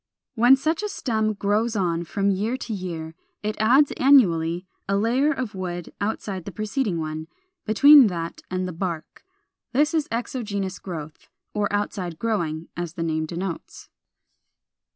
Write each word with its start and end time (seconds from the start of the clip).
]429. 0.35 0.49
When 0.49 0.57
such 0.57 0.81
a 0.83 0.89
stem 0.91 1.33
grows 1.35 1.75
on 1.75 2.03
from 2.05 2.31
year 2.31 2.57
to 2.57 2.73
year, 2.73 3.13
it 3.43 3.55
adds 3.59 3.91
annually 3.97 4.65
a 4.89 4.97
layer 4.97 5.31
of 5.31 5.53
wood 5.53 5.93
outside 6.01 6.45
the 6.45 6.51
preceding 6.51 6.99
one, 6.99 7.27
between 7.65 8.07
that 8.07 8.41
and 8.49 8.67
the 8.67 8.73
bark. 8.73 9.23
This 9.73 9.93
is 9.93 10.07
exogenous 10.11 10.79
growth, 10.79 11.29
or 11.53 11.71
outside 11.71 12.17
growing, 12.17 12.67
as 12.75 12.93
the 12.93 13.03
name 13.03 13.27
denotes. 13.27 13.89